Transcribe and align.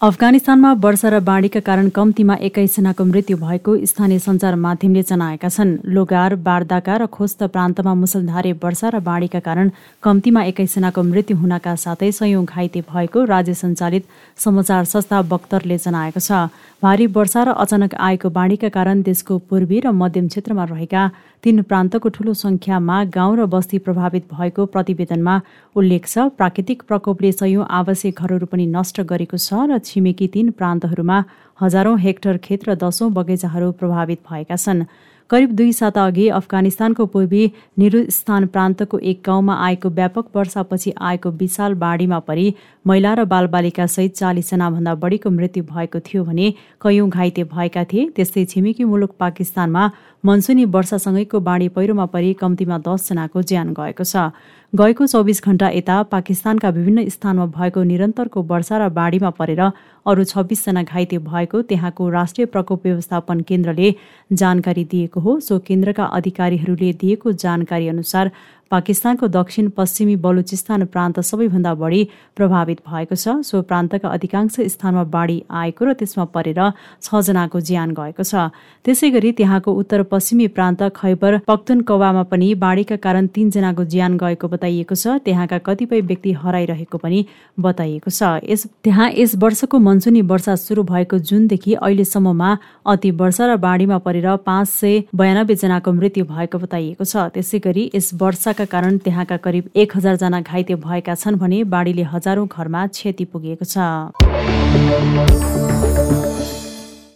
अफगानिस्तानमा 0.00 0.72
वर्षा 0.78 1.08
र 1.10 1.18
बाढीका 1.26 1.60
कारण 1.66 1.88
कम्तीमा 1.90 2.34
एक्काइसजनाको 2.46 3.04
मृत्यु 3.04 3.36
भएको 3.36 3.72
स्थानीय 3.82 4.18
सञ्चार 4.18 4.54
माध्यमले 4.54 5.02
जनाएका 5.02 5.48
छन्। 5.50 5.72
लोगार 5.90 6.34
बारदाका 6.38 6.96
र 6.96 7.06
खोस्त 7.10 7.42
प्रान्तमा 7.50 7.94
मुसलधारे 7.98 8.52
वर्षा 8.62 8.88
र 8.94 9.00
बाढीका 9.02 9.40
कारण 9.42 9.70
कम्तीमा 10.02 10.42
एक्काइसजनाको 10.44 11.02
मृत्यु 11.02 11.36
हुनका 11.36 11.74
साथै 11.74 12.12
सयौं 12.14 12.44
घाइते 12.46 12.80
भएको 12.86 13.24
राज्य 13.26 13.54
सञ्चालित 13.58 14.06
समाचार 14.38 14.84
संस्था 14.86 15.22
बख्तरले 15.26 15.78
जनाएको 15.78 16.20
छ। 16.22 16.46
भारी 16.82 17.06
वर्षा 17.06 17.42
र 17.42 17.50
अचानक 17.58 17.94
आएको 17.98 18.28
बाढीका 18.30 18.68
कारण 18.70 19.00
देशको 19.02 19.38
पूर्वी 19.50 19.78
र 19.80 19.90
मध्यम 19.92 20.26
क्षेत्रमा 20.28 20.64
रहेका 20.64 21.02
तीन 21.42 21.62
प्रान्तको 21.62 22.08
ठूलो 22.08 22.34
संख्यामा 22.38 22.96
गाउँ 23.10 23.36
र 23.36 23.46
बस्ती 23.50 23.78
प्रभावित 23.82 24.28
भएको 24.30 24.66
प्रतिवेदनमा 24.70 25.34
उल्लेख 25.74 26.06
छ। 26.06 26.30
प्राकृतिक 26.38 26.82
प्रकोपले 26.86 27.32
सयौं 27.32 27.66
आवश्यक 27.66 28.22
घरहरू 28.22 28.46
पनि 28.46 28.66
नष्ट 28.68 29.00
गरेको 29.10 29.36
छ 29.38 29.66
र 29.66 29.78
छिमेकी 29.82 30.28
तीन 30.30 30.50
प्रान्तहरूमा 30.54 31.18
हजारौं 31.58 31.98
हेक्टर 31.98 32.38
खेत 32.46 32.68
र 32.68 32.78
दशौं 32.78 33.12
बगैँचाहरू 33.12 33.72
प्रभावित 33.74 34.22
भएका 34.30 34.56
छन्। 34.56 34.86
करिब 35.30 35.50
दुई 35.52 35.72
साता 35.72 36.06
अघि 36.06 36.28
अफगानिस्तानको 36.28 37.06
पूर्वी 37.06 37.52
निरुस्तान 37.78 38.46
प्रान्तको 38.46 38.98
एक 38.98 39.22
गाउँमा 39.26 39.54
आएको 39.64 39.88
व्यापक 39.88 40.36
वर्षापछि 40.36 40.92
आएको 41.00 41.30
विशाल 41.30 41.74
बाढीमा 41.74 42.18
परि 42.18 42.54
महिला 42.86 43.14
र 43.14 43.24
बालबालिका 43.24 43.86
सहित 43.86 44.16
चालिसजनाभन्दा 44.16 44.94
बढीको 44.94 45.30
मृत्यु 45.30 45.64
भएको 45.64 46.00
थियो 46.00 46.24
भने 46.24 46.50
कैयौं 46.82 47.08
घाइते 47.10 47.44
भएका 47.44 47.84
थिए। 47.84 48.08
त्यस्तै 48.16 48.44
छिमेकी 48.44 48.84
मुलुक 48.84 49.14
पाकिस्तानमा 49.20 49.90
मनसुनी 50.24 50.64
वर्षासँगैको 50.64 51.40
बाढी 51.40 51.68
पहिरोमा 51.68 52.06
परि 52.06 52.32
कम्तीमा 52.34 52.78
दसजनाको 52.78 53.42
ज्यान 53.42 53.72
गएको 53.72 54.04
छ। 54.04 54.34
गएको 54.72 55.06
चौबिस 55.06 55.42
घण्टा 55.44 55.68
यता 55.68 56.02
पाकिस्तानका 56.02 56.68
विभिन्न 56.68 57.08
स्थानमा 57.08 57.46
भएको 57.46 57.82
निरन्तरको 57.82 58.42
वर्षा 58.42 58.78
र 58.78 58.88
बाढीमा 58.90 59.30
परेर 59.30 59.60
अरू 60.06 60.24
छब्बिसजना 60.24 60.82
घाइते 60.82 61.18
भएको 61.22 61.62
त्यहाँको 61.62 62.08
राष्ट्रिय 62.10 62.46
प्रकोप 62.46 62.86
व्यवस्थापन 62.86 63.40
केन्द्रले 63.40 63.94
जानकारी 64.32 64.84
दिएको 64.84 65.20
हो। 65.20 65.38
सो 65.40 65.58
केन्द्रका 65.58 66.04
अधिकारीहरूले 66.04 66.92
दिएको 66.92 67.32
जानकारी 67.38 67.88
अनुसार 67.88 68.30
पाकिस्तानको 68.70 69.26
दक्षिण 69.28 69.68
पश्चिमी 69.76 70.16
बलुचिस्तान 70.16 70.84
प्रान्त 70.86 71.20
सबैभन्दा 71.22 71.74
बढी 71.74 72.02
प्रभावित 72.36 72.78
भएको 72.84 73.14
छ। 73.14 73.40
सो 73.42 73.62
प्रान्तका 73.62 74.08
अधिकांश 74.08 74.56
स्थानमा 74.68 75.04
बाढी 75.08 75.42
आएको 75.50 75.84
र 75.84 75.92
त्यसमा 75.94 76.24
परेर 76.34 76.60
छजनाको 77.02 77.60
ज्यान 77.60 77.94
गएको 77.96 78.22
छ। 78.22 78.52
त्यसै 78.84 79.10
गरी 79.10 79.32
त्यहाँको 79.32 79.72
उत्तर 79.72 80.02
पश्चिमी 80.12 80.46
प्रान्त 80.52 80.82
खैबर 80.96 81.38
पख्तुनकवामा 81.48 82.22
पनि 82.28 82.48
बाढीका 82.56 82.96
कारण 82.98 83.26
तीनजनाको 83.32 83.84
ज्यान 83.86 84.16
गएको 84.16 84.48
बताइएको 84.48 84.94
छ। 84.94 85.18
त्यहाँका 85.24 85.58
कतिपय 85.64 86.00
व्यक्ति 86.02 86.32
हराइरहेको 86.42 86.98
पनि 86.98 87.24
बताइएको 87.56 88.10
छ। 88.10 88.44
यस 88.44 88.66
त्यहाँ 88.84 89.10
यस 89.16 89.34
वर्षको 89.38 89.78
मनसुनी 89.78 90.22
वर्षा 90.28 90.54
सुरु 90.58 90.82
भएको 90.84 91.18
जुनदेखि 91.24 91.74
अहिलेसम्ममा 91.74 92.50
अति 92.86 93.10
वर्षा 93.16 93.46
र 93.46 93.56
बाढीमा 93.56 93.98
परेर 94.04 94.28
पाँच 94.44 94.68
सय 94.68 95.02
बयानब्बे 95.14 95.54
जनाको 95.56 95.92
मृत्यु 95.92 96.24
भएको 96.26 96.58
बताइएको 96.58 97.04
छ। 97.04 97.32
त्यसै 97.32 97.58
गरी 97.64 97.90
यस 97.94 98.10
वर्षा 98.14 98.52
वर्षाका 98.60 98.64
कारण 98.70 98.96
त्यहाँका 98.98 99.36
करिब 99.38 99.70
एक 99.76 99.96
हजारजना 99.96 100.40
घाइते 100.40 100.74
भएका 100.82 101.14
छन् 101.14 101.38
भने 101.38 101.62
बाढीले 101.64 102.02
हजारौं 102.10 102.46
घरमा 102.48 102.86
क्षति 102.88 103.24
पुगेको 103.30 103.64
छ। 103.64 103.78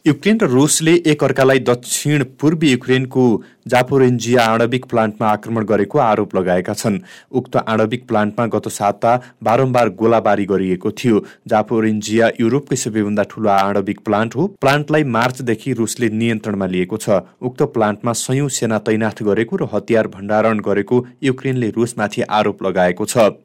युक्रेन 0.06 0.38
र 0.38 0.46
रुसले 0.50 0.92
एकअर्कालाई 1.06 1.58
दक्षिण 1.60 2.22
पूर्वी 2.40 2.70
युक्रेनको 2.70 3.24
जापोरेन्जिया 3.68 4.44
आणविक 4.44 4.84
प्लान्टमा 4.84 5.26
आक्रमण 5.28 5.64
गरेको 5.64 5.98
आरोप 5.98 6.34
लगाएका 6.36 6.72
छन्। 6.74 6.98
उक्त 7.30 7.56
आणविक 7.58 8.06
प्लान्टमा 8.08 8.46
गत 8.50 8.66
साता 8.68 9.12
बारम्बार 9.42 9.88
गोलाबारी 9.94 10.44
गरिएको 10.44 10.90
थियो। 10.92 11.18
जापोरेन्जिया 11.46 12.30
युरोपकै 12.40 12.76
सबैभन्दा 12.76 13.22
ठूलो 13.30 13.48
आणविक 13.48 14.00
प्लान्ट 14.00 14.34
हो। 14.36 14.46
प्लान्टलाई 14.58 15.04
मार्चदेखि 15.06 15.72
रुसले 15.72 16.08
नियन्त्रणमा 16.10 16.66
लिएको 16.66 16.96
छ। 16.96 17.22
उक्त 17.40 17.62
प्लान्टमा 17.70 18.12
सयौं 18.16 18.48
सेना 18.50 18.78
तैनाथ 18.82 19.22
गरेको 19.22 19.56
र 19.56 19.70
हतियार 19.70 20.06
भण्डारण 20.08 20.58
गरेको 20.60 20.98
युक्रेनले 21.22 21.70
रुसमाथि 21.78 22.22
आरोप 22.32 22.62
लगाएको 22.62 23.06
छ। 23.06 23.38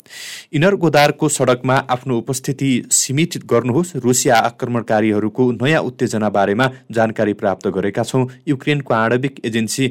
इनर 0.57 0.75
गोदारको 0.81 1.29
सडकमा 1.29 1.77
आफ्नो 1.93 2.17
उपस्थिति 2.17 2.71
सीमित 2.91 3.45
गर्नुहोस्। 3.45 3.95
रुसिया 4.01 4.35
आक्रमणकारीहरूको 4.49 5.51
नयाँ 5.61 5.85
उत्तेजना 5.85 6.29
बारेमा 6.47 6.69
जानकारी 6.91 7.33
प्राप्त 7.35 7.67
गरेका 7.75 8.03
छौं। 8.03 8.25
युक्रेनको 8.47 8.93
आणविक 8.93 9.39
एजेन्सी 9.45 9.87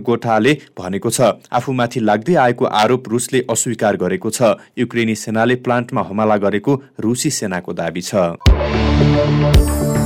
गोठाले 0.00 0.52
भनेको 0.78 1.10
छ 1.10 1.20
आफूमाथि 1.52 2.00
लाग्दै 2.00 2.34
आएको 2.38 2.64
आरोप 2.64 3.08
रुसले 3.08 3.44
अस्वीकार 3.50 3.96
गरेको 3.98 4.30
छ। 4.30 4.56
युक्रेनी 4.78 5.14
सेनाले 5.16 5.54
प्लान्टमा 5.60 6.02
हमला 6.08 6.36
गरेको 6.38 6.80
रुसी 7.00 7.30
सेनाको 7.34 7.72
दावी 7.74 8.02
छ। 8.02 9.97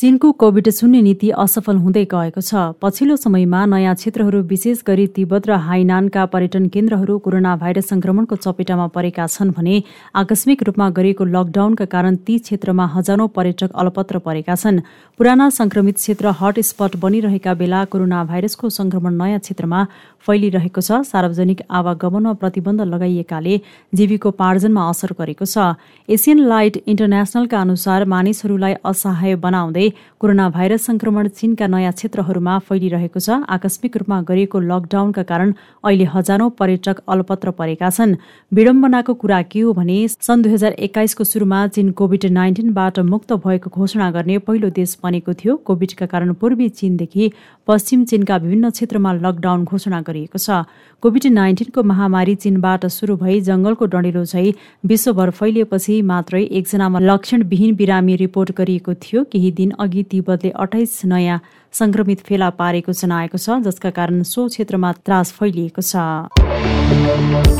चीनको 0.00 0.30
कोभिड 0.32 0.68
शून्य 0.70 1.00
नीति 1.02 1.28
असफल 1.36 1.76
हुँदै 1.76 2.04
गएको 2.08 2.40
छ। 2.40 2.72
पछिल्लो 2.80 3.16
समयमा 3.16 3.64
नयाँ 3.68 3.94
क्षेत्रहरू 3.94 4.40
विशेष 4.48 4.78
गरी 4.80 5.06
तिब्बत 5.12 5.46
र 5.46 5.52
हाइनानका 5.60 6.24
पर्यटन 6.24 6.68
केन्द्रहरू 6.72 7.18
कोरोना 7.20 7.56
भाइरस 7.60 7.88
संक्रमणको 7.92 8.36
चपेटामा 8.40 8.86
परेका 8.96 9.26
छन् 9.28 9.52
भने 9.52 9.82
आकस्मिक 10.16 10.62
रूपमा 10.62 10.88
गरिएको 10.96 11.24
लकडाउनका 11.26 11.84
कारण 11.84 12.16
ती 12.16 12.38
क्षेत्रमा 12.40 12.86
हजारौं 12.96 13.28
पर्यटक 13.28 13.76
अलपत्र 13.76 14.18
परेका 14.24 14.54
छन्। 14.56 14.80
पुराना 15.20 15.50
संक्रमित 15.52 15.96
क्षेत्र 16.00 16.32
हटस्पट 16.40 16.96
बनिरहेका 16.96 17.54
बेला 17.60 17.84
कोरोना 17.92 18.24
भाइरसको 18.24 18.68
संक्रमण 18.70 19.20
नयाँ 19.20 19.40
क्षेत्रमा 19.44 19.84
फैलिरहेको 20.24 20.80
छ। 20.80 21.04
सार्वजनिक 21.04 21.60
आवागमनमा 21.68 22.32
प्रतिबन्ध 22.40 22.80
लगाइएकाले 22.88 23.60
जीविकोपार्जनमा 23.92 24.88
असर 24.88 25.12
गरेको 25.20 25.44
छ। 25.44 25.76
एसियन 26.08 26.38
लाइट 26.48 26.88
इन्टरनेसनलका 26.88 27.60
अनुसार 27.60 28.04
मानिसहरूलाई 28.08 28.74
असहाय 28.80 29.36
बनाउँदै 29.36 29.88
कोरोना 30.20 30.48
भाइरस 30.50 30.84
संक्रमण 30.84 31.28
चीनका 31.30 31.66
नयाँ 31.66 31.92
क्षेत्रहरूमा 31.92 32.58
फैलिरहेको 32.60 33.20
छ। 33.20 33.30
आकस्मिक 33.48 33.96
रूपमा 33.96 34.20
गरिएको 34.22 34.60
लकडाउनका 34.60 35.22
कारण 35.22 35.52
अहिले 35.84 36.04
हजारौं 36.04 36.50
पर्यटक 36.58 37.02
अलपत्र 37.08 37.50
परेका 37.52 37.90
छन्। 37.90 38.16
विडम्बनाको 38.52 39.14
कुरा 39.14 39.40
के 39.42 39.60
हो 39.60 39.72
भने 39.72 39.98
सन् 40.10 40.42
दुई 40.42 40.52
हजार 40.52 40.72
एक्काइसको 40.80 41.24
सुरुमा 41.24 41.66
चीन 41.68 41.90
कोभिड 41.92 42.24
नाइन्टिनबाट 42.30 42.98
मुक्त 43.06 43.32
भएको 43.40 43.70
घोषणा 43.70 44.10
गर्ने 44.10 44.38
पहिलो 44.40 44.70
देश 44.72 44.96
बनेको 45.02 45.32
थियो। 45.34 45.56
कोभिडका 45.64 46.06
कारण 46.06 46.32
पूर्वी 46.34 46.68
चीनदेखि 46.70 47.30
पश्चिम 47.70 48.04
चीनका 48.10 48.36
विभिन्न 48.36 48.68
क्षेत्रमा 48.70 49.12
लकडाउन 49.14 49.64
घोषणा 49.64 50.00
गरिएको 50.02 50.38
छ। 50.38 50.66
कोभिड 51.02 51.26
नाइन्टिनको 51.32 51.82
महामारी 51.86 52.34
चीनबाट 52.42 52.86
सुरु 52.90 53.14
भई 53.16 53.40
जंगलको 53.46 53.86
डढेलो 53.86 54.24
झै 54.24 54.42
विश्वभर 54.84 55.30
फैलिएपछि 55.38 56.00
मात्रै 56.02 56.42
एकजनामा 56.58 56.98
लक्षणविहीन 57.00 57.74
बिरामी 57.76 58.16
रिपोर्ट 58.24 58.50
गरिएको 58.58 58.94
थियो। 58.98 59.24
केही 59.30 59.50
दिन 59.54 59.70
अघि 59.78 60.02
तिब्बतले 60.10 60.50
अठाइस 60.66 61.00
नयाँ 61.14 61.38
संक्रमित 61.74 62.26
फेला 62.26 62.50
पारेको 62.58 62.92
जनाएको 62.98 63.38
छ 63.38 63.62
जसका 63.62 63.90
कारण 63.94 64.22
सो 64.26 64.48
क्षेत्रमा 64.50 64.92
त्रास 65.06 65.32
फैलिएको 65.38 65.82
छ। 65.84 67.59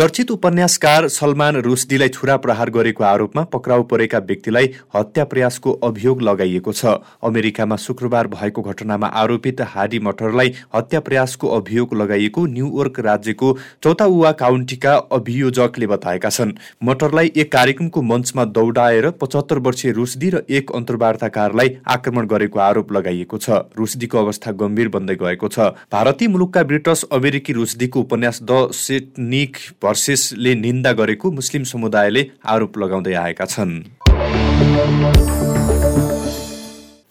चर्चित 0.00 0.30
उपन्यासकार 0.30 1.06
सलमान 1.08 1.56
रुसदीलाई 1.56 2.08
छुरा 2.08 2.36
प्रहार 2.36 2.70
गरेको 2.72 3.04
आरोपमा 3.04 3.42
पक्राउ 3.52 3.82
परेका 3.84 4.18
व्यक्तिलाई 4.20 4.68
हत्या 4.96 5.24
प्रयासको 5.24 5.72
अभियोग 5.84 6.22
लगाइएको 6.22 6.72
छ। 6.72 6.92
अमेरिकामा 7.22 7.76
शुक्रबार 7.76 8.26
भएको 8.26 8.62
घटनामा 8.62 9.06
आरोपित 9.22 9.60
हाडी 9.68 9.98
मटरलाई 10.00 10.52
हत्या 10.74 11.00
प्रयासको 11.00 11.48
अभियोग 11.56 11.92
लगाइएको 11.94 12.44
न्युयोर्क 12.46 13.00
राज्यको 13.00 13.52
चौताउवा 13.82 14.30
काउन्टीका 14.40 14.94
अभियोजकले 15.12 15.86
बताएका 15.86 16.30
छन्। 16.30 16.56
मटरलाई 16.82 17.32
एक 17.36 17.52
कार्यक्रमको 17.52 18.02
मञ्चमा 18.04 18.44
दौडाएर 18.56 19.10
पचहत्तर 19.20 19.58
वर्षीय 19.68 19.92
रुसदी 19.92 20.30
र 20.30 20.42
एक 20.50 20.72
अन्तर्वार्ताकारलाई 20.72 21.76
आक्रमण 21.88 22.26
गरेको 22.32 22.58
आरोप 22.60 22.92
लगाइएको 22.92 23.38
छ। 23.38 23.60
रुसदीको 23.76 24.18
अवस्था 24.18 24.56
गम्भीर 24.64 24.88
बन्दै 24.96 25.18
गएको 25.18 25.48
छ। 25.50 25.68
भारतीय 25.92 26.28
मुलुकका 26.30 26.62
ब्रिटस 26.64 27.04
अमेरिकी 27.12 27.52
रुसदीको 27.52 28.00
उपन्यास 28.00 28.42
द 28.44 28.68
सेटनिक 28.80 29.56
भर्सेसले 29.90 30.54
निन्दा 30.56 30.92
गरेको 30.94 31.30
मुस्लिम 31.36 31.62
समुदायले 31.68 32.22
आरोप 32.48 32.78
लगाउँदै 32.78 33.14
आएका 33.20 33.44
छन्। 33.46 33.72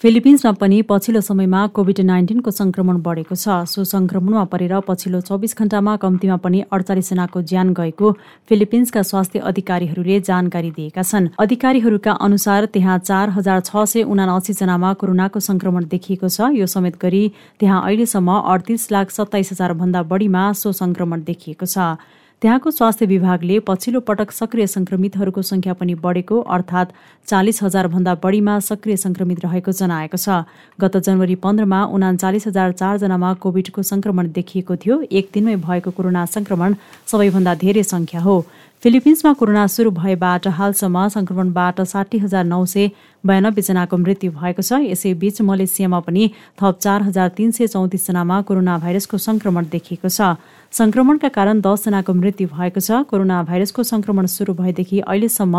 फिलिपिन्समा 0.01 0.51
पनि 0.55 0.77
पछिल्लो 0.89 1.21
समयमा 1.21 1.61
कोभिड 1.75 1.99
नाइन्टिनको 2.07 2.51
संक्रमण 2.51 2.97
बढेको 3.03 3.35
छ। 3.35 3.67
सो 3.67 3.83
संक्रमणमा 3.83 4.43
परेर 4.47 4.73
पछिल्लो 4.87 5.19
चौबिस 5.27 5.55
घण्टामा 5.59 5.95
कम्तीमा 5.99 6.37
पनि 6.39 6.59
अडचालिसजनाको 6.71 7.41
ज्यान 7.51 7.73
गएको 7.75 8.11
फिलिपिन्सका 8.49 9.01
स्वास्थ्य 9.09 9.39
अधिकारीहरूले 9.51 10.19
जानकारी 10.23 10.71
दिएका 10.71 11.03
छन्। 11.03 11.27
अधिकारीहरूका 11.37 12.11
अनुसार 12.27 12.65
त्यहाँ 12.71 12.97
चार 13.03 13.35
हजार 13.37 13.59
छ 13.67 13.83
सय 13.91 14.07
उनासी 14.07 14.53
जनामा 14.55 14.93
कोरोनाको 15.03 15.39
संक्रमण 15.43 15.91
देखिएको 15.91 16.29
छ। 16.29 16.55
यो 16.55 16.65
समेत 16.65 16.95
गरी 16.95 17.23
त्यहाँ 17.59 17.83
अहिलेसम्म 17.83 18.39
अडतिस 18.55 18.91
लाख 18.95 19.11
सत्ताइस 19.11 19.51
हजार 19.51 19.73
भन्दा 19.83 20.03
बढीमा 20.07 20.45
सो 20.55 20.71
संक्रमण 20.79 21.27
देखिएको 21.27 21.67
छ। 21.67 21.99
त्यहाँको 22.41 22.71
स्वास्थ्य 22.71 23.05
विभागले 23.05 23.59
पछिल्लो 23.59 23.99
पटक 23.99 24.31
सक्रिय 24.31 24.67
संक्रमितहरूको 24.67 25.41
संख्या 25.41 25.73
पनि 25.73 25.95
बढेको 25.95 26.39
अर्थात् 26.47 26.93
चालिस 27.27 27.63
भन्दा 27.63 28.13
बढीमा 28.15 28.59
सक्रिय 28.59 28.97
संक्रमित 28.97 29.43
रहेको 29.45 29.71
जनाएको 29.71 30.17
छ। 30.17 30.47
गत 30.79 30.97
जनवरी 30.97 31.35
पन्ध्रमा 31.35 31.83
उनाचालिस 31.85 32.47
हजार 32.47 32.71
चारजनामा 32.71 33.33
कोविडको 33.33 33.83
संक्रमण 33.83 34.31
देखिएको 34.31 34.75
थियो। 34.75 35.01
एक 35.11 35.29
दिनमै 35.33 35.55
भएको 35.67 35.91
कोरोना 35.91 36.25
संक्रमण 36.25 36.75
सबैभन्दा 37.11 37.55
धेरै 37.55 37.83
संख्या 37.83 38.21
हो। 38.21 38.39
फिलिपिन्समा 38.83 39.33
कोरोना 39.33 39.67
सुरु 39.67 39.91
भएबाट 39.91 40.47
हालसम्म 40.47 41.07
संक्रमणबाट 41.07 41.81
साठी 41.83 42.17
हजार 42.17 42.43
नौ 42.45 42.65
सय 42.65 42.89
बयानब्बे 43.23 43.61
जनाको 43.61 43.97
मृत्यु 43.97 44.31
भएको 44.31 44.61
छ। 44.61 44.79
यसैबीच 44.85 45.41
मलेसियामा 45.41 45.99
पनि 45.99 46.23
थप 46.55 46.77
चार 46.79 47.01
हजार 47.03 47.27
तीन 47.35 47.51
सय 47.51 47.67
चौतिसजनामा 47.67 48.41
कोरोना 48.47 48.77
भाइरसको 48.79 49.17
संक्रमण 49.19 49.65
देखिएको 49.71 50.09
छ। 50.09 50.39
संक्रमणका 50.71 51.29
कारण 51.33 51.61
दसजनाको 51.61 52.13
मृत्यु 52.13 52.47
भएको 52.47 52.79
छ। 52.79 53.03
कोरोना 53.09 53.41
भाइरसको 53.43 53.83
संक्रमण 53.83 54.25
सुरु 54.29 54.53
भएदेखि 54.53 54.99
अहिलेसम्म 55.01 55.55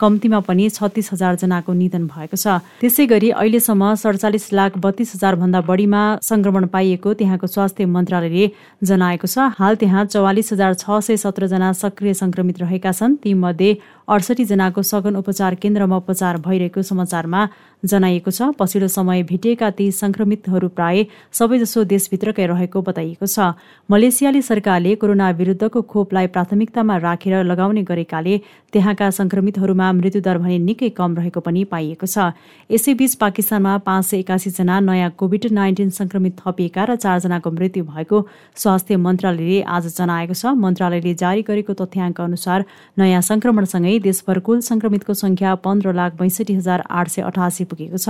कम्तीमा 0.00 0.40
पनि 0.40 0.68
छत्तिस 0.70 1.12
हजार 1.12 1.36
जनाको 1.36 1.72
निधन 1.72 2.06
भएको 2.08 2.36
छ। 2.36 2.58
त्यसै 2.80 3.06
गरी 3.06 3.30
अहिलेसम्म 3.30 3.94
सडचालिस 3.94 4.52
लाख 4.52 4.78
बत्तीस 4.80 5.14
हजार 5.14 5.34
भन्दा 5.36 5.60
बढीमा 5.68 6.02
संक्रमण 6.24 6.66
पाइएको 6.72 7.14
त्यहाँको 7.14 7.46
स्वास्थ्य 7.46 7.86
मन्त्रालयले 7.86 8.50
जनाएको 8.82 9.26
छ। 9.28 9.52
हाल 9.60 9.74
त्यहाँ 9.76 10.04
चौवालिस 10.10 10.52
हजार 10.52 10.74
छ 10.74 10.98
सय 11.04 11.16
सत्रजना 11.20 11.72
सक्रिय 11.76 12.14
संक्रमित 12.14 12.60
रहेका 12.64 12.92
छन्। 12.92 13.16
तीमध्ये 13.22 13.70
अडसठी 14.08 14.44
जनाको 14.44 14.82
सघन 14.82 15.16
उपचार 15.16 15.54
केन्द्रमा 15.56 15.96
उपचार 15.96 16.36
भइरहेको 16.44 16.82
समाचारमा 16.82 17.46
जनाइएको 17.84 18.30
छ। 18.30 18.42
पछिल्लो 18.58 18.88
समय 18.88 19.22
भेटिएका 19.22 19.70
ती 19.70 19.90
संक्रमितहरू 19.92 20.68
प्राय 20.70 21.04
सबैजसो 21.32 21.84
देशभित्रकै 21.84 22.46
रहेको 22.46 22.82
बताइएको 22.82 23.26
छ। 23.26 23.56
मलेसियाली 23.88 24.42
सरकारले 24.42 24.94
कोरोना 24.96 25.30
विरुद्धको 25.30 25.82
खोपलाई 25.82 26.26
प्राथमिकतामा 26.26 26.96
राखेर 26.98 27.42
लगाउने 27.44 27.82
गरेकाले 27.82 28.38
त्यहाँका 28.72 29.10
संक्रमितहरूमा 29.10 29.92
मृत्युदर 29.92 30.38
भने 30.38 30.58
निकै 30.58 30.88
कम 30.96 31.16
रहेको 31.16 31.40
पनि 31.40 31.64
पाइएको 31.64 32.06
छ। 32.06 32.32
यसैबीच 32.70 33.14
पाकिस्तानमा 33.16 33.76
पाँच 33.88 34.04
सय 34.04 34.18
एकासी 34.18 34.50
जना 34.50 34.80
नयाँ 34.80 35.10
कोभिड 35.16 35.52
नाइन्टिन 35.52 35.90
संक्रमित 35.90 36.36
थपिएका 36.40 36.84
र 36.84 36.96
चारजनाको 36.96 37.50
मृत्यु 37.50 37.84
भएको 37.84 38.20
स्वास्थ्य 38.56 38.96
मन्त्रालयले 38.98 39.60
आज 39.62 39.84
जनाएको 39.96 40.34
छ। 40.34 40.56
मन्त्रालयले 40.56 41.14
जारी 41.14 41.42
गरेको 41.42 41.72
तथ्याङ्क 41.74 42.20
अनुसार 42.20 42.64
नयाँ 42.98 43.22
संक्रमणसँगै 43.22 43.93
देशभर 43.98 44.38
कुल 44.38 44.60
संक्रमितको 44.60 45.14
संख्या 45.14 45.54
पन्ध्र 45.54 45.92
लाख 45.92 46.12
बैसठी 46.14 46.54
हजार 46.54 46.84
आठ 46.90 47.08
सय 47.08 47.22
अठासी 47.22 47.64
पुगेको 47.64 47.96
छ। 47.96 48.08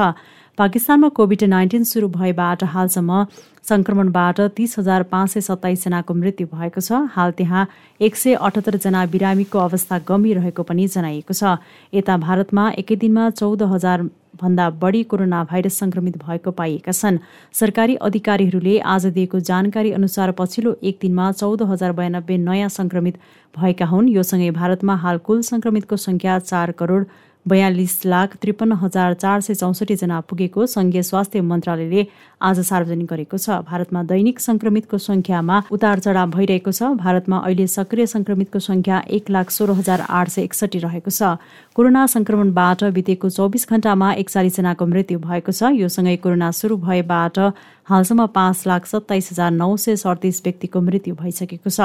पाकिस्तानमा 0.58 1.08
कोभिड 1.08 1.44
नाइन्टिन 1.44 1.84
सुरु 1.84 2.08
भएबाट 2.08 2.64
हालसम्म 2.64 3.24
संक्रमणबाट 3.64 4.40
तीस 4.56 4.78
हजार 4.78 5.02
पाँच 5.08 5.30
सय 5.30 5.40
सत्ताइस 5.40 5.84
जनाको 5.84 6.14
मृत्यु 6.14 6.46
भएको 6.46 6.80
छ। 6.80 6.92
हाल 7.12 7.30
त्यहाँ 7.32 7.66
एक 8.00 8.16
सय 8.16 8.34
अठहत्तरजना 8.36 9.04
बिरामीको 9.06 9.58
अवस्था 9.58 9.98
गम्भीर 10.08 10.36
रहेको 10.38 10.62
पनि 10.62 10.86
जनाइएको 10.88 11.34
छ। 11.34 11.56
यता 11.94 12.16
भारतमा 12.18 12.68
एकै 12.78 12.96
दिनमा 12.96 13.30
चौध 13.32 13.62
हजार 13.72 14.02
भन्दा 14.34 14.68
बढी 14.76 15.02
कोरोना 15.04 15.42
भाइरस 15.44 15.78
संक्रमित 15.78 16.16
भएको 16.18 16.50
पाइएका 16.50 16.92
छन्। 16.92 17.18
सरकारी 17.54 17.94
अधिकारीहरूले 18.04 18.78
आज 18.84 19.06
दिएको 19.16 19.40
जानकारी 19.40 19.92
अनुसार 19.92 20.30
पछिल्लो 20.38 20.76
एक 20.82 20.98
दिनमा 21.00 21.30
चौध 21.32 21.62
हजार 21.62 21.92
बयानब्बे 21.92 22.36
नयाँ 22.38 22.68
संक्रमित 22.70 23.18
भएका 23.54 23.86
हुन्। 23.86 24.08
यो 24.08 24.22
सँगै 24.24 24.50
भारतमा 24.52 24.94
हाल 24.96 25.18
कुल 25.24 25.42
संक्रमितको 25.42 25.96
संख्या 25.98 26.38
चार 26.40 26.72
करोड 26.72 27.06
बयालिस 27.46 27.94
लाख 28.06 28.36
त्रिपन्न 28.42 28.72
हजार 28.80 29.14
चार 29.14 29.40
सय 29.40 29.54
चौसठीजना 29.54 30.20
पुगेको 30.28 30.66
संघीय 30.66 31.02
स्वास्थ्य 31.02 31.40
मन्त्रालयले 31.42 32.06
आज 32.40 32.60
सार्वजनिक 32.60 33.06
गरेको 33.06 33.38
छ। 33.38 33.58
भारतमा 33.68 34.02
दैनिक 34.02 34.40
संक्रमितको 34.40 34.98
संख्यामा 34.98 35.62
उतार 35.70 35.98
चढाव 35.98 36.30
भइरहेको 36.30 36.72
छ। 36.72 36.88
भारतमा 36.96 37.38
अहिले 37.38 37.66
सक्रिय 37.66 38.06
संक्रमितको 38.06 38.58
संख्या 38.60 39.02
एक 39.10 39.30
लाख 39.30 39.50
सोह्र 39.50 39.76
हजार 39.76 40.00
आठ 40.08 40.28
सय 40.28 40.42
एकसठी 40.42 40.78
रहेको 40.78 41.10
छ। 41.10 41.36
कोरोना 41.76 42.06
संक्रमणबाट 42.08 42.84
बितेको 42.96 43.28
चौबिस 43.30 43.68
घण्टामा 43.68 44.12
एकचालिसजनाको 44.24 44.86
मृत्यु 44.86 45.18
भएको 45.20 45.52
छ। 45.52 45.76
यो 45.76 45.88
सँगै 45.88 46.16
कोरोना 46.24 46.50
सुरु 46.50 46.76
भएबाट 46.80 47.38
हालसम्म 47.86 48.26
पाँच 48.34 48.62
लाख 48.66 48.86
सत्ताइस 48.86 49.28
हजार 49.30 49.50
नौ 49.50 49.76
सय 49.76 49.96
सडतिस 49.96 50.40
व्यक्तिको 50.44 50.80
मृत्यु 50.80 51.14
भइसकेको 51.14 51.70
छ। 51.70 51.80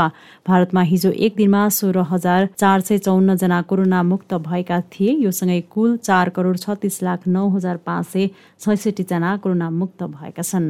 भारतमा 0.47 0.81
हिजो 0.91 1.11
एक 1.11 1.35
दिनमा 1.35 1.63
सोह्र 1.69 2.05
हजार 2.11 2.47
चार 2.55 2.79
सय 2.81 2.97
चौन्न 2.99 3.35
जना 3.35 3.61
कोरोना 3.67 4.03
मुक्त 4.03 4.33
भएका 4.47 4.79
थिए। 4.93 5.11
यो 5.19 5.31
सँगै 5.35 5.59
कुल 5.67 5.97
चार 5.99 6.29
करोड 6.31 6.57
छत्तिस 6.57 7.01
लाख 7.03 7.27
नौ 7.27 7.47
हजार 7.49 7.77
पाँच 7.85 8.05
सय 8.07 8.29
छैसठी 8.59 9.03
जना 9.11 9.35
कोरोना 9.43 9.69
मुक्त 9.71 10.03
भएका 10.15 10.43
छन्। 10.43 10.67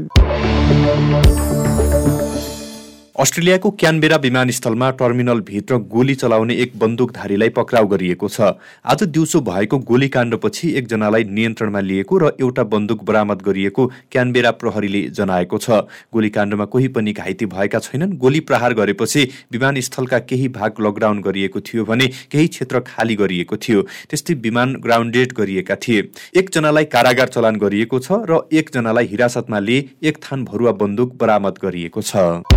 अस्ट्रेलियाको 3.20 3.70
क्यानबेरा 3.72 4.16
विमानस्थलमा 4.16 4.90
टर्मिनलभित्र 5.00 5.78
गोली 5.92 6.14
चलाउने 6.16 6.56
एक 6.56 6.74
बन्दुकधारीलाई 6.80 7.50
पक्राउ 7.50 7.88
गरिएको 7.88 8.28
छ। 8.30 8.42
आज 8.86 9.04
दिउँसो 9.06 9.42
भएको 9.42 9.78
गोलीकाण्डपछि 9.90 10.70
एकजनालाई 10.80 11.24
नियन्त्रणमा 11.30 11.80
लिएको 11.82 12.18
र 12.18 12.32
एउटा 12.40 12.64
बन्दुक 12.66 13.04
बरामद 13.04 13.42
गरिएको 13.42 13.86
क्यानबेरा 14.12 14.52
प्रहरीले 14.62 15.02
जनाएको 15.12 15.58
छ। 15.58 15.70
गोलीकाण्डमा 16.14 16.66
कोही 16.66 16.88
पनि 16.96 17.14
घाइते 17.14 17.46
भएका 17.46 17.80
छैनन्। 17.80 18.16
गोली 18.16 18.40
प्रहार 18.48 18.74
गरेपछि 18.74 19.28
विमानस्थलका 19.52 20.20
केही 20.32 20.48
भाग 20.56 20.80
लकडाउन 20.80 21.22
गरिएको 21.22 21.60
थियो 21.62 21.86
भने 21.86 22.08
केही 22.32 22.48
क्षेत्र 22.48 22.80
खाली 22.88 23.16
गरिएको 23.16 23.58
थियो। 23.60 23.82
त्यस्तै 24.08 24.34
विमान 24.40 24.76
ग्राउन्डेड 24.80 25.34
गरिएका 25.36 25.76
थिए। 25.76 26.08
एकजनालाई 26.40 26.86
कारागार 26.88 27.36
चलान 27.36 27.60
गरिएको 27.60 28.00
छ 28.00 28.24
र 28.32 28.42
एकजनालाई 28.54 29.12
हिरासतमा 29.12 29.60
लिए 29.60 29.90
एक 30.04 30.24
थान 30.24 30.46
भरुवा 30.46 30.72
बन्दुक 30.80 31.20
बरामद 31.20 31.60
गरिएको 31.60 32.02
छ। 32.02 32.48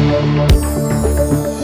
Thank 0.00 1.54
you. 1.54 1.59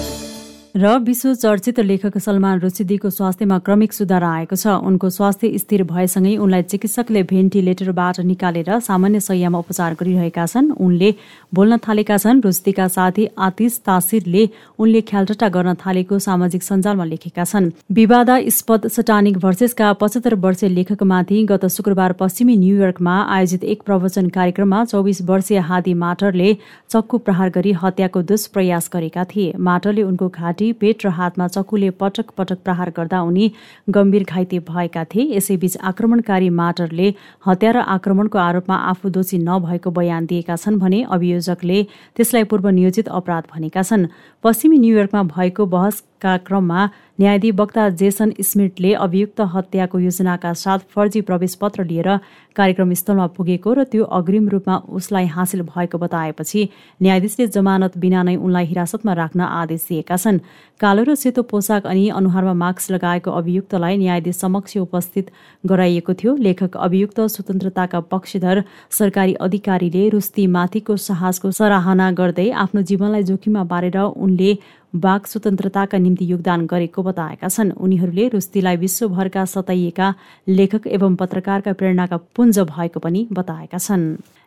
र 0.76 0.88
विश्व 1.00 1.32
चर्चित 1.34 1.78
लेखक 1.80 2.16
सलमान 2.18 2.58
रुसिदीको 2.60 3.10
स्वास्थ्यमा 3.10 3.58
क्रमिक 3.58 3.92
सुधार 3.92 4.24
आएको 4.24 4.56
छ। 4.56 4.72
उनको 4.84 5.08
स्वास्थ्य 5.10 5.58
स्थिर 5.58 5.82
भएसँगै 5.88 6.36
उनलाई 6.36 6.62
चिकित्सकले 6.62 7.22
भेन्टिलेटरबाट 7.24 8.20
निकालेर 8.22 8.68
सामान्य 8.78 9.20
सयमा 9.20 9.58
उपचार 9.58 9.94
गरिरहेका 10.00 10.44
छन्। 10.46 10.70
उनले 10.76 11.14
बोल्न 11.50 11.76
थालेका 11.80 12.16
छन्। 12.18 12.42
रुस्दीका 12.44 12.88
साथी 12.88 13.26
आतिश 13.38 13.78
तासिरले 13.86 14.42
उनले 14.78 15.00
ख्यालटट्टा 15.02 15.48
गर्न 15.48 15.74
थालेको 15.80 16.18
सामाजिक 16.18 16.62
सञ्जालमा 16.62 17.04
लेखेका 17.06 17.44
छन्। 17.46 17.70
विवादास्पद 17.90 18.86
सटानिक 18.92 19.38
भर्सेसका 19.38 19.92
पचहत्तर 19.96 20.34
वर्षीय 20.44 20.68
लेखकमाथि 20.70 21.42
गत 21.46 21.66
शुक्रबार 21.72 22.12
पश्चिमी 22.20 22.56
न्युयोर्कमा 22.56 23.16
आयोजित 23.30 23.64
एक 23.64 23.88
प्रवचन 23.88 24.28
कार्यक्रममा 24.28 24.84
चौबिस 24.84 25.22
वर्षीय 25.24 25.58
हादी 25.72 25.94
माटरले 26.04 26.52
चक्कु 26.90 27.24
प्रहार 27.24 27.56
गरी 27.56 27.72
हत्याको 27.80 28.22
दुष्प्रयास 28.28 28.90
गरेका 28.92 29.24
थिए। 29.26 29.52
माटरले 29.62 30.02
उनको 30.02 30.28
घाँटी 30.28 30.64
घाँटी 30.66 30.72
पेट 30.80 31.06
र 31.06 31.08
हातमा 31.08 31.46
चक्कुले 31.48 31.90
पटक 31.90 32.30
पटक 32.36 32.58
प्रहार 32.64 32.90
गर्दा 32.90 33.20
उनी 33.22 33.52
गम्भीर 33.88 34.24
घाइते 34.24 34.58
भएका 34.66 35.04
थिए। 35.04 35.36
यसैबीच 35.36 35.76
आक्रमणकारी 35.78 36.48
माटरले 36.50 37.14
हत्या 37.46 37.70
र 37.70 37.78
आक्रमणको 37.86 38.38
आरोपमा 38.38 38.76
आफू 38.90 39.08
दोषी 39.08 39.38
नभएको 39.38 39.90
बयान 39.90 40.26
दिएका 40.26 40.56
छन् 40.56 40.78
भने 40.78 41.02
अभियोजकले 41.06 41.82
त्यसलाई 42.16 42.44
पूर्व 42.50 42.68
नियोजित 42.68 43.08
अपराध 43.08 43.44
भनेका 43.54 43.82
छन्। 43.82 44.06
पश्चिमी 44.42 44.78
न्युयोर्कमा 44.78 45.22
भएको 45.30 45.66
बहसका 45.66 46.36
क्रममा 46.46 46.80
न्यायाधिवक्ता 47.18 47.88
जेसन 48.00 48.32
स्मिथले 48.40 48.92
अभियुक्त 48.94 49.40
हत्याको 49.52 49.98
योजनाका 49.98 50.52
साथ 50.54 50.78
फर्जी 50.94 51.20
प्रवेश 51.28 51.54
पत्र 51.60 51.84
लिएर 51.84 52.08
कार्यक्रम 52.56 52.92
स्थलमा 52.92 53.26
पुगेको 53.36 53.72
र 53.72 53.84
त्यो 53.92 54.04
अग्रिम 54.18 54.48
रूपमा 54.48 54.76
उसलाई 54.92 55.26
हासिल 55.32 55.62
भएको 55.64 55.98
बताएपछि 55.98 56.68
न्यायाधीशले 57.02 57.46
जमानत 57.56 57.96
बिना 57.98 58.22
नै 58.22 58.36
उनलाई 58.36 58.64
हिरासतमा 58.66 59.12
राख्न 59.12 59.40
आदेश 59.40 59.86
दिएका 59.88 60.16
छन्। 60.16 60.38
कालो 60.80 61.02
र 61.08 61.14
सेतो 61.16 61.42
पोसाक 61.48 61.86
अनि 61.86 62.08
अनुहारमा 62.20 62.52
मास्क 62.52 62.92
लगाएको 62.92 63.30
अभियुक्तलाई 63.32 63.96
न्यायाधीश 63.96 64.36
समक्ष 64.36 64.76
उपस्थित 64.76 65.30
गराइएको 65.64 66.14
थियो। 66.14 66.36
लेखक 66.36 66.76
अभियुक्त 66.76 67.20
स्वतन्त्रताका 67.20 68.00
पक्षधर 68.12 68.64
सरकारी 68.92 69.34
अधिकारीले 69.40 70.08
रुस्ती 70.12 70.46
माथिको 70.46 70.96
साहसको 70.98 71.50
सराहना 71.50 72.10
गर्दै 72.12 72.50
आफ्नो 72.64 72.82
जीवनलाई 72.88 73.22
जोखिममा 73.24 73.64
बारेर 73.72 73.98
उनले 73.98 74.50
वाक 74.96 75.26
स्वतन्त्रताका 75.26 75.98
निम्ति 75.98 76.24
योगदान 76.32 76.66
गरेको 76.66 77.02
बताएका 77.02 77.48
छन्। 77.48 77.72
उनीहरूले 77.76 78.28
रुस्तीलाई 78.28 78.76
विश्वभरका 78.76 79.44
सताइएका 79.44 80.14
लेखक 80.48 80.86
एवं 80.86 81.16
पत्रकारका 81.16 81.72
प्रेरणाका 81.72 82.16
पुञ्ज 82.34 82.58
भएको 82.70 83.00
पनि 83.00 83.26
बताएका 83.32 83.78
छन्। 83.78 84.04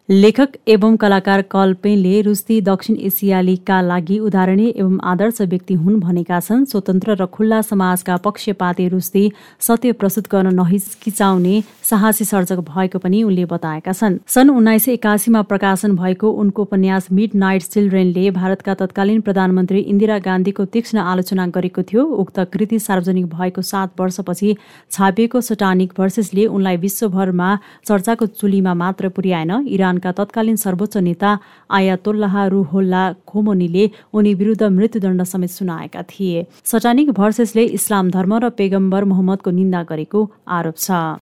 लेखक 0.10 0.50
एवं 0.68 0.96
कलाकार 0.98 1.42
कल्पेनले 1.52 2.22
रुस्ती 2.22 2.60
दक्षिण 2.62 2.96
एसियालीका 3.00 3.80
लागि 3.82 4.18
उदाहरणीय 4.20 4.70
एवं 4.70 4.98
आदर्श 5.06 5.42
व्यक्ति 5.42 5.74
हुन् 5.74 6.00
भनेका 6.00 6.40
छन्। 6.40 6.64
स्वतन्त्र 6.66 7.16
र 7.16 7.26
खुल्ला 7.28 7.62
समाजका 7.62 8.16
पक्षपाती 8.18 8.88
रुस्ती 8.90 9.22
सत्य 9.62 9.92
प्रस्तुत 9.94 10.30
गर्न 10.32 10.54
नहिचकिचाउने 10.56 11.62
साहसी 11.90 12.26
सर्जक 12.26 12.60
भएको 12.70 13.00
पनि 13.00 13.22
उनले 13.24 13.46
बताएका 13.46 13.94
छन्। 13.94 14.18
सन् 14.28 14.50
उन्नाइस 14.50 14.86
सय 14.86 14.94
एकासीमा 14.94 15.42
प्रकाशन 15.46 15.96
भएको 15.96 16.32
उनको 16.42 16.62
उपन्यास 16.62 17.12
मिड 17.12 17.36
नाइट 17.36 17.64
चिल्ड्रेनले 17.68 18.26
भारतका 18.32 18.74
तत्कालीन 18.82 19.22
प्रधानमन्त्री 19.22 19.80
इन्दिरा 19.94 20.18
गान्धीको 20.26 20.66
तीक्ष्ण 20.74 20.98
आलोचना 21.06 21.48
गरेको 21.54 21.84
थियो। 21.86 22.08
उक्त 22.18 22.40
कृति 22.50 22.80
सार्वजनिक 22.80 23.30
भएको 23.36 23.62
सात 23.62 24.02
वर्षपछि 24.02 24.56
छापिएको 24.90 25.42
सटानिक 25.44 25.94
भर्सेसले 25.98 26.46
उनलाई 26.50 26.78
विश्वभरमा 26.80 27.54
चर्चाको 27.86 28.26
चुलीमा 28.34 28.74
मात्र 28.74 29.10
पुर्याएन। 29.14 29.52
इरान 29.70 29.98
इरानका 30.00 30.12
तत्कालीन 30.16 30.56
सर्वोच्च 30.56 30.98
नेता 30.98 31.30
आयातोल्लाह 31.70 32.34
रुहोल्ला 32.48 33.04
खोमोनीले 33.28 33.84
उनी 34.16 34.34
विरुद्ध 34.34 34.64
मृत्युदण्ड 34.64 35.24
समेत 35.24 35.52
सुनाएका 35.52 36.02
थिए। 36.10 36.46
सटानिक 36.64 37.12
भर्सेसले 37.12 37.64
इस्लाम 37.78 38.10
धर्म 38.12 38.34
र 38.40 38.50
पेगम्बर 38.56 39.04
मोहम्मदको 39.12 39.52
निन्दा 39.52 39.82
गरेको 39.92 40.20
आरोप 40.48 40.78
छ। 40.78 41.18